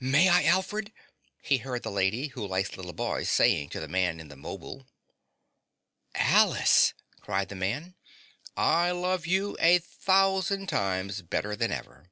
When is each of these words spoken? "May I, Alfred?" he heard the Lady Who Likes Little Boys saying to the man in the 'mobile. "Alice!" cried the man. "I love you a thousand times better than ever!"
"May 0.00 0.28
I, 0.28 0.42
Alfred?" 0.42 0.90
he 1.40 1.58
heard 1.58 1.84
the 1.84 1.90
Lady 1.92 2.26
Who 2.34 2.44
Likes 2.44 2.76
Little 2.76 2.92
Boys 2.92 3.30
saying 3.30 3.68
to 3.68 3.78
the 3.78 3.86
man 3.86 4.18
in 4.18 4.26
the 4.26 4.34
'mobile. 4.34 4.88
"Alice!" 6.16 6.94
cried 7.20 7.48
the 7.48 7.54
man. 7.54 7.94
"I 8.56 8.90
love 8.90 9.24
you 9.24 9.56
a 9.60 9.78
thousand 9.78 10.68
times 10.68 11.22
better 11.22 11.54
than 11.54 11.70
ever!" 11.70 12.10